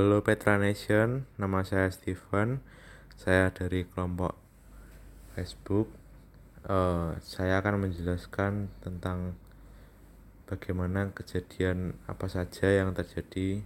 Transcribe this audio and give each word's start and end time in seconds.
Halo 0.00 0.24
Petra 0.24 0.56
Nation, 0.56 1.28
nama 1.36 1.60
saya 1.60 1.92
Steven. 1.92 2.64
Saya 3.20 3.52
dari 3.52 3.84
kelompok 3.84 4.32
Facebook. 5.36 5.92
Uh, 6.64 7.20
saya 7.20 7.60
akan 7.60 7.84
menjelaskan 7.84 8.72
tentang 8.80 9.36
bagaimana 10.48 11.12
kejadian 11.12 12.00
apa 12.08 12.32
saja 12.32 12.72
yang 12.72 12.96
terjadi 12.96 13.60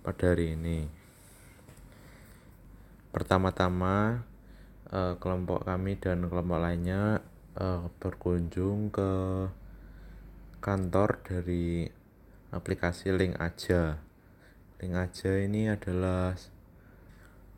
pada 0.00 0.32
hari 0.32 0.56
ini. 0.56 0.88
Pertama-tama, 3.12 4.24
uh, 4.88 5.20
kelompok 5.20 5.68
kami 5.68 6.00
dan 6.00 6.32
kelompok 6.32 6.64
lainnya 6.64 7.20
uh, 7.60 7.92
berkunjung 8.00 8.88
ke 8.88 9.12
kantor 10.64 11.20
dari 11.20 11.92
aplikasi 12.56 13.12
Link 13.12 13.36
Aja 13.36 14.11
Link 14.82 14.98
aja 14.98 15.38
ini 15.38 15.70
adalah 15.70 16.34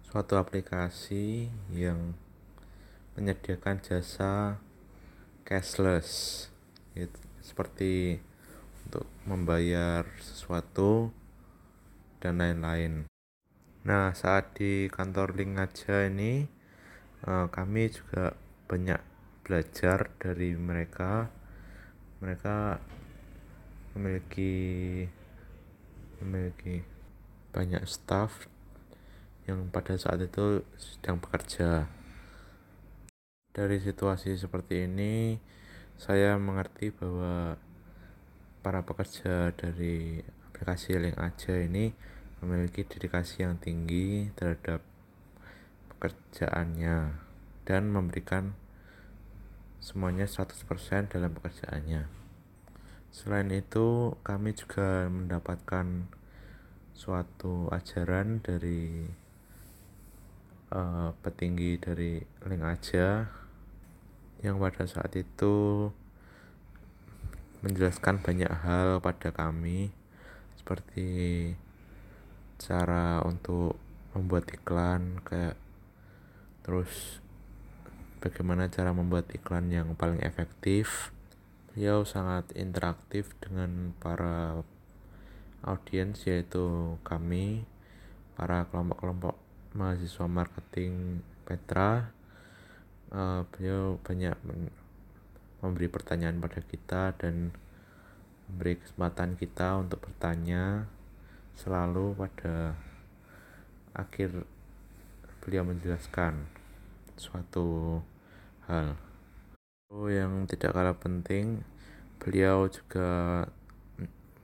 suatu 0.05 0.37
aplikasi 0.37 1.49
yang 1.73 2.12
menyediakan 3.17 3.81
jasa 3.81 4.61
cashless 5.41 6.53
gitu, 6.93 7.17
seperti 7.41 8.21
untuk 8.84 9.09
membayar 9.25 10.05
sesuatu 10.21 11.17
dan 12.21 12.45
lain-lain. 12.45 13.09
Nah, 13.89 14.13
saat 14.13 14.53
di 14.61 14.93
kantor 14.93 15.33
link 15.33 15.57
aja 15.57 16.05
ini 16.05 16.45
eh, 17.25 17.47
kami 17.49 17.89
juga 17.89 18.37
banyak 18.69 19.01
belajar 19.41 20.13
dari 20.21 20.53
mereka. 20.61 21.33
Mereka 22.21 22.77
memiliki 23.97 24.53
memiliki 26.21 26.94
banyak 27.54 27.87
staff 27.87 28.50
yang 29.47 29.70
pada 29.70 29.94
saat 29.94 30.19
itu 30.19 30.66
sedang 30.75 31.22
bekerja. 31.22 31.87
Dari 33.54 33.78
situasi 33.78 34.34
seperti 34.34 34.91
ini, 34.91 35.38
saya 35.94 36.34
mengerti 36.34 36.91
bahwa 36.91 37.54
para 38.66 38.82
pekerja 38.82 39.54
dari 39.54 40.19
aplikasi 40.50 40.98
Link 40.98 41.15
Aja 41.22 41.54
ini 41.54 41.94
memiliki 42.42 42.82
dedikasi 42.82 43.47
yang 43.47 43.54
tinggi 43.62 44.34
terhadap 44.34 44.82
pekerjaannya 45.94 47.15
dan 47.62 47.82
memberikan 47.94 48.59
semuanya 49.78 50.26
100% 50.26 51.15
dalam 51.15 51.31
pekerjaannya. 51.31 52.10
Selain 53.15 53.47
itu, 53.54 54.19
kami 54.26 54.56
juga 54.59 55.06
mendapatkan 55.06 56.10
suatu 56.94 57.69
ajaran 57.75 58.38
dari 58.38 59.03
uh, 60.71 61.10
petinggi 61.21 61.77
dari 61.82 62.22
link 62.47 62.65
aja 62.65 63.27
yang 64.41 64.62
pada 64.62 64.87
saat 64.87 65.10
itu 65.19 65.88
menjelaskan 67.66 68.22
banyak 68.22 68.53
hal 68.62 69.03
pada 69.03 69.34
kami 69.34 69.91
seperti 70.54 71.09
cara 72.62 73.21
untuk 73.27 73.75
membuat 74.15 74.47
iklan 74.54 75.19
kayak 75.27 75.59
terus 76.62 77.21
bagaimana 78.25 78.72
cara 78.72 78.97
membuat 78.97 79.28
iklan 79.37 79.69
yang 79.69 79.93
paling 79.93 80.25
efektif. 80.25 81.12
Beliau 81.69 82.09
sangat 82.09 82.49
interaktif 82.56 83.37
dengan 83.43 83.93
para 84.00 84.65
audiens 85.65 86.21
yaitu 86.29 86.97
kami 87.01 87.65
para 88.37 88.69
kelompok-kelompok 88.69 89.37
mahasiswa 89.75 90.27
marketing 90.29 91.25
Petra. 91.45 92.13
Uh, 93.15 93.47
beliau 93.55 94.01
banyak 94.03 94.35
memberi 95.63 95.87
pertanyaan 95.87 96.43
pada 96.43 96.61
kita 96.61 97.15
dan 97.15 97.55
memberi 98.51 98.77
kesempatan 98.81 99.39
kita 99.39 99.81
untuk 99.81 100.03
bertanya 100.03 100.84
selalu 101.55 102.13
pada 102.19 102.75
akhir 103.95 104.43
beliau 105.41 105.63
menjelaskan 105.63 106.51
suatu 107.15 108.01
hal. 108.67 108.99
Yang 109.95 110.57
tidak 110.57 110.75
kalah 110.75 110.97
penting 110.99 111.63
beliau 112.19 112.67
juga 112.67 113.45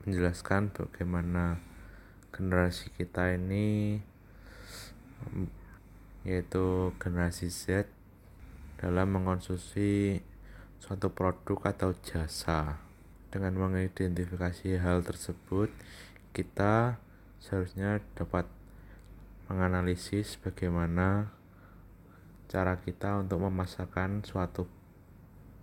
menjelaskan 0.01 0.73
bagaimana 0.73 1.61
generasi 2.33 2.89
kita 2.97 3.37
ini 3.37 4.01
yaitu 6.25 6.93
generasi 6.97 7.49
Z 7.49 7.85
dalam 8.81 9.13
mengkonsumsi 9.13 10.21
suatu 10.81 11.13
produk 11.13 11.69
atau 11.69 11.93
jasa. 12.01 12.81
Dengan 13.31 13.55
mengidentifikasi 13.55 14.75
hal 14.81 15.07
tersebut, 15.07 15.71
kita 16.35 16.99
seharusnya 17.39 18.03
dapat 18.17 18.43
menganalisis 19.47 20.35
bagaimana 20.41 21.31
cara 22.51 22.75
kita 22.83 23.23
untuk 23.23 23.47
memasarkan 23.47 24.27
suatu 24.27 24.67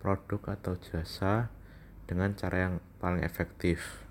produk 0.00 0.56
atau 0.56 0.80
jasa 0.80 1.52
dengan 2.08 2.32
cara 2.32 2.70
yang 2.70 2.74
paling 3.02 3.20
efektif. 3.20 4.07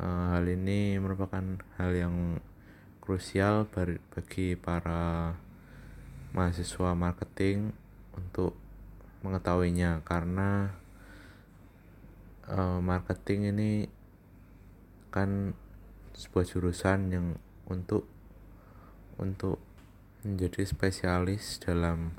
Uh, 0.00 0.32
hal 0.32 0.48
ini 0.48 0.96
merupakan 0.96 1.44
hal 1.76 1.92
yang 1.92 2.40
krusial 3.04 3.68
bagi 3.68 4.56
para 4.56 5.36
mahasiswa 6.32 6.96
marketing 6.96 7.76
untuk 8.16 8.56
mengetahuinya 9.20 10.00
karena 10.00 10.72
uh, 12.48 12.80
marketing 12.80 13.52
ini 13.52 13.70
kan 15.12 15.52
sebuah 16.16 16.48
jurusan 16.48 17.12
yang 17.12 17.26
untuk 17.68 18.08
untuk 19.20 19.60
menjadi 20.24 20.64
spesialis 20.64 21.60
dalam 21.60 22.16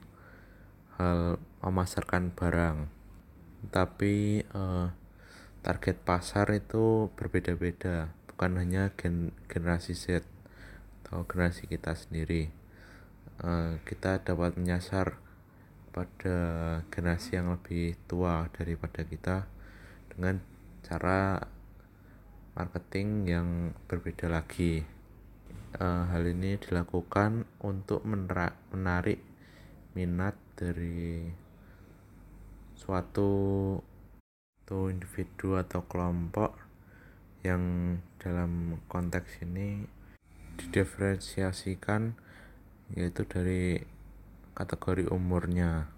hal 1.02 1.42
memasarkan 1.66 2.30
barang. 2.30 2.94
Tapi 3.74 4.46
uh, 4.54 5.01
target 5.62 6.02
pasar 6.02 6.50
itu 6.58 7.14
berbeda-beda 7.14 8.10
bukan 8.26 8.58
hanya 8.58 8.90
gen 8.98 9.30
generasi 9.46 9.94
Z 9.94 10.26
atau 11.06 11.22
generasi 11.30 11.70
kita 11.70 11.94
sendiri. 11.94 12.50
Uh, 13.42 13.78
kita 13.86 14.22
dapat 14.22 14.58
menyasar 14.58 15.22
pada 15.94 16.38
generasi 16.90 17.38
yang 17.38 17.54
lebih 17.54 17.94
tua 18.10 18.50
daripada 18.54 19.06
kita 19.06 19.46
dengan 20.10 20.42
cara 20.82 21.38
marketing 22.58 23.10
yang 23.30 23.48
berbeda 23.86 24.34
lagi. 24.34 24.82
Uh, 25.78 26.04
hal 26.10 26.26
ini 26.26 26.58
dilakukan 26.58 27.46
untuk 27.62 28.02
menarik 28.04 29.22
minat 29.94 30.36
dari 30.58 31.30
suatu 32.76 33.30
satu 34.72 34.88
individu 34.88 35.60
atau 35.60 35.84
kelompok 35.84 36.56
yang 37.44 38.00
dalam 38.24 38.80
konteks 38.88 39.44
ini 39.44 39.84
didiferensiasikan 40.56 42.16
yaitu 42.96 43.28
dari 43.28 43.84
kategori 44.56 45.12
umurnya. 45.12 45.92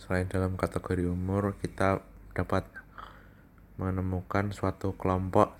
Selain 0.00 0.24
dalam 0.24 0.56
kategori 0.56 1.04
umur 1.04 1.60
kita 1.60 2.00
dapat 2.32 2.64
menemukan 3.76 4.48
suatu 4.48 4.96
kelompok 4.96 5.52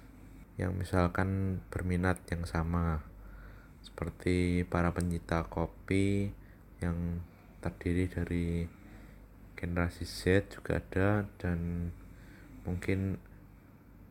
yang 0.57 0.73
misalkan 0.81 1.61
berminat 1.69 2.17
yang 2.33 2.49
sama 2.49 3.05
seperti 3.85 4.65
para 4.65 4.89
pencinta 4.97 5.45
kopi 5.53 6.33
yang 6.81 7.21
terdiri 7.61 8.09
dari 8.09 8.47
generasi 9.65 10.05
Z 10.05 10.53
juga 10.53 10.77
ada 10.85 11.25
dan 11.41 11.89
mungkin 12.69 13.17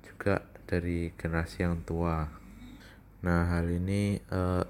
juga 0.01 0.41
dari 0.65 1.13
generasi 1.13 1.61
yang 1.61 1.85
tua. 1.85 2.25
Nah, 3.21 3.53
hal 3.53 3.69
ini 3.69 4.17
eh, 4.17 4.65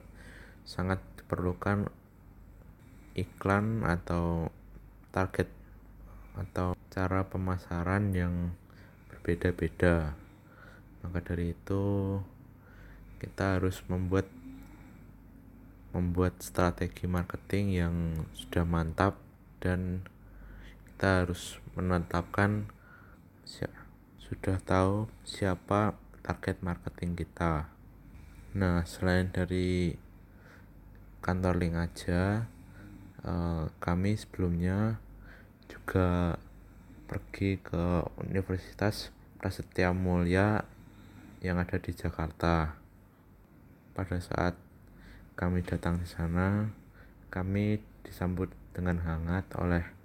sangat 0.68 1.00
diperlukan 1.16 1.88
iklan 3.16 3.88
atau 3.88 4.52
target 5.16 5.48
atau 6.36 6.76
cara 6.92 7.24
pemasaran 7.32 8.12
yang 8.12 8.52
berbeda-beda. 9.08 10.20
Maka 11.00 11.20
dari 11.24 11.56
itu 11.56 12.20
kita 13.24 13.56
harus 13.56 13.80
membuat 13.88 14.28
membuat 15.96 16.42
strategi 16.44 17.08
marketing 17.08 17.66
yang 17.72 17.96
sudah 18.36 18.66
mantap 18.66 19.16
dan 19.64 20.04
kita 20.94 21.26
harus 21.26 21.58
menetapkan 21.74 22.70
sudah 24.34 24.62
tahu 24.62 25.10
siapa 25.26 25.98
target 26.22 26.62
marketing 26.62 27.18
kita. 27.18 27.70
Nah 28.54 28.86
selain 28.86 29.34
dari 29.34 29.98
kantor 31.22 31.58
link 31.58 31.78
aja 31.78 32.46
eh, 33.26 33.66
kami 33.82 34.14
sebelumnya 34.14 35.02
juga 35.66 36.38
pergi 37.10 37.58
ke 37.58 38.06
Universitas 38.26 39.10
Prasetya 39.42 39.94
Mulia 39.94 40.62
yang 41.42 41.58
ada 41.58 41.82
di 41.82 41.94
Jakarta. 41.94 42.74
Pada 43.94 44.18
saat 44.18 44.58
kami 45.34 45.66
datang 45.66 46.02
di 46.02 46.10
sana 46.10 46.70
kami 47.34 47.82
disambut 48.06 48.54
dengan 48.74 49.02
hangat 49.02 49.50
oleh 49.58 50.03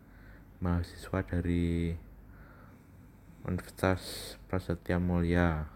mahasiswa 0.58 1.22
dari 1.22 1.94
Universitas 3.46 4.34
Prasetya 4.50 4.98
Mulia. 4.98 5.70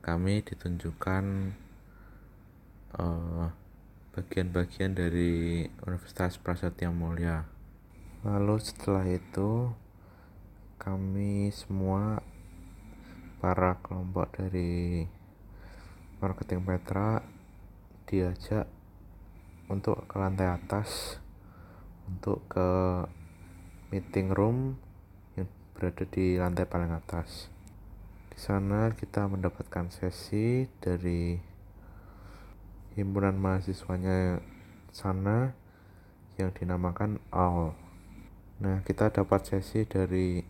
Kami 0.00 0.40
ditunjukkan 0.40 1.24
uh, 2.96 3.52
bagian-bagian 4.16 4.96
dari 4.96 5.68
Universitas 5.84 6.40
Prasetya 6.40 6.88
Mulia. 6.88 7.44
Lalu 8.24 8.56
setelah 8.64 9.04
itu 9.04 9.76
kami 10.80 11.52
semua 11.52 12.24
para 13.44 13.76
kelompok 13.84 14.40
dari 14.40 15.04
marketing 16.18 16.64
Petra 16.64 17.20
diajak 18.08 18.64
untuk 19.68 20.08
ke 20.08 20.16
lantai 20.16 20.48
atas 20.48 21.20
untuk 22.08 22.40
ke 22.48 22.68
meeting 23.88 24.28
room 24.36 24.76
yang 25.32 25.48
berada 25.72 26.04
di 26.04 26.36
lantai 26.36 26.68
paling 26.68 26.92
atas. 26.92 27.48
Di 28.28 28.36
sana 28.36 28.92
kita 28.92 29.24
mendapatkan 29.24 29.88
sesi 29.88 30.68
dari 30.78 31.40
himpunan 32.98 33.38
mahasiswanya 33.40 34.44
sana 34.92 35.56
yang 36.36 36.52
dinamakan 36.52 37.16
AL. 37.32 37.72
Nah, 38.58 38.82
kita 38.84 39.08
dapat 39.08 39.48
sesi 39.48 39.88
dari 39.88 40.42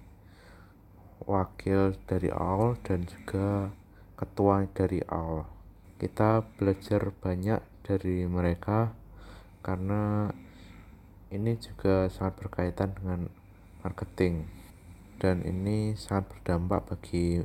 wakil 1.28 1.94
dari 2.08 2.32
AL 2.32 2.80
dan 2.82 3.06
juga 3.06 3.70
ketua 4.18 4.66
dari 4.74 4.98
AL. 5.06 5.46
Kita 6.00 6.42
belajar 6.58 7.14
banyak 7.14 7.60
dari 7.86 8.26
mereka 8.26 8.90
karena 9.62 10.32
ini 11.28 11.60
juga 11.60 12.08
sangat 12.08 12.40
berkaitan 12.40 12.96
dengan 12.96 13.28
marketing. 13.84 14.48
Dan 15.18 15.44
ini 15.44 15.92
sangat 15.98 16.32
berdampak 16.32 16.88
bagi 16.88 17.44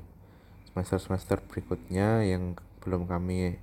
semester-semester 0.72 1.43
berikutnya 1.51 2.24
yang 2.24 2.55
belum 2.79 3.10
kami 3.10 3.60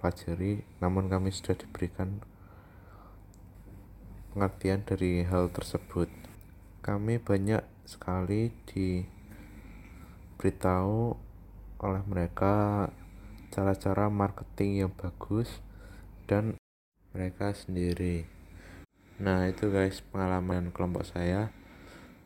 pelajari 0.00 0.64
namun 0.80 1.12
kami 1.12 1.28
sudah 1.28 1.52
diberikan 1.60 2.24
pengertian 4.32 4.80
dari 4.86 5.28
hal 5.28 5.52
tersebut. 5.52 6.08
Kami 6.80 7.20
banyak 7.20 7.60
sekali 7.84 8.54
diberitahu 10.40 11.12
oleh 11.84 12.02
mereka 12.08 12.88
cara-cara 13.50 14.08
marketing 14.08 14.86
yang 14.86 14.92
bagus 14.94 15.60
dan 16.30 16.54
mereka 17.10 17.50
sendiri 17.52 18.39
nah 19.20 19.44
itu 19.44 19.68
guys 19.68 20.00
pengalaman 20.00 20.72
kelompok 20.72 21.04
saya 21.04 21.52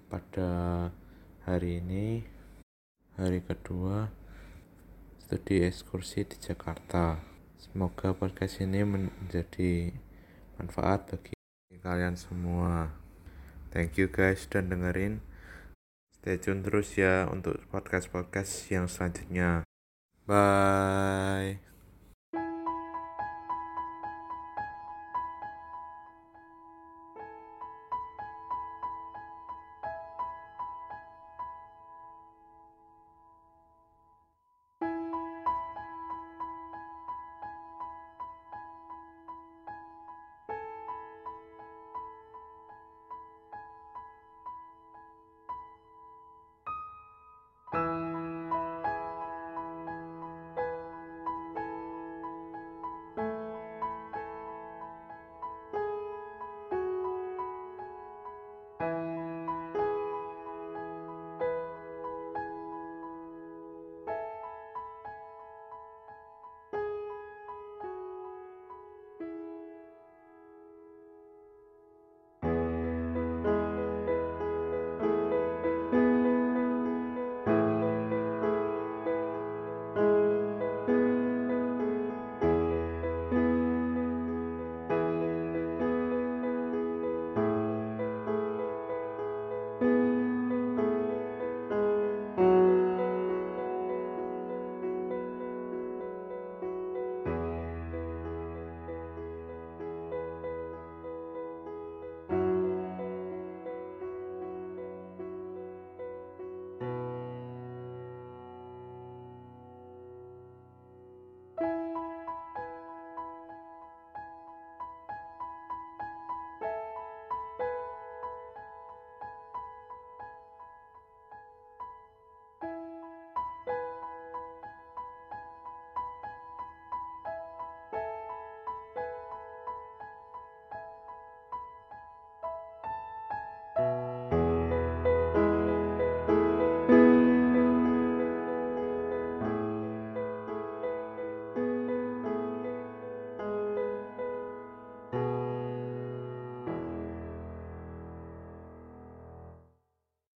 pada 0.06 0.94
hari 1.42 1.82
ini 1.82 2.22
hari 3.18 3.42
kedua 3.42 4.14
studi 5.24 5.64
ekskursi 5.66 6.28
di 6.28 6.36
Jakarta. 6.38 7.18
Semoga 7.58 8.14
podcast 8.14 8.62
ini 8.62 8.86
menjadi 8.86 9.90
manfaat 10.60 11.10
bagi 11.10 11.34
kalian 11.82 12.14
semua. 12.14 12.92
Thank 13.74 13.98
you 13.98 14.12
guys 14.12 14.46
dan 14.46 14.70
dengerin. 14.70 15.24
Stay 16.14 16.38
tune 16.38 16.62
terus 16.62 16.94
ya 16.94 17.26
untuk 17.26 17.58
podcast-podcast 17.72 18.70
yang 18.70 18.86
selanjutnya. 18.86 19.66
Bye 20.28 21.63